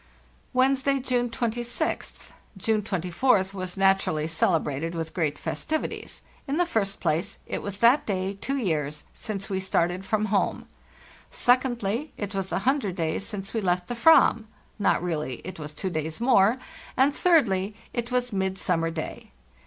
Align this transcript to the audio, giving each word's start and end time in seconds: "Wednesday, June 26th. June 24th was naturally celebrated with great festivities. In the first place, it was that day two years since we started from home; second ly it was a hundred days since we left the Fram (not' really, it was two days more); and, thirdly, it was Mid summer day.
"Wednesday, 0.51 0.97
June 0.99 1.29
26th. 1.29 2.31
June 2.57 2.81
24th 2.81 3.53
was 3.53 3.77
naturally 3.77 4.25
celebrated 4.25 4.95
with 4.95 5.13
great 5.13 5.37
festivities. 5.37 6.23
In 6.47 6.57
the 6.57 6.65
first 6.65 6.99
place, 6.99 7.37
it 7.45 7.61
was 7.61 7.77
that 7.81 8.07
day 8.07 8.33
two 8.41 8.57
years 8.57 9.03
since 9.13 9.47
we 9.47 9.59
started 9.59 10.03
from 10.03 10.25
home; 10.33 10.65
second 11.29 11.83
ly 11.83 12.07
it 12.17 12.33
was 12.33 12.51
a 12.51 12.57
hundred 12.65 12.95
days 12.95 13.27
since 13.27 13.53
we 13.53 13.61
left 13.61 13.89
the 13.89 13.95
Fram 13.95 14.47
(not' 14.79 15.03
really, 15.03 15.35
it 15.45 15.59
was 15.59 15.71
two 15.71 15.91
days 15.91 16.19
more); 16.19 16.57
and, 16.97 17.13
thirdly, 17.13 17.75
it 17.93 18.09
was 18.09 18.33
Mid 18.33 18.57
summer 18.57 18.89
day. 18.89 19.29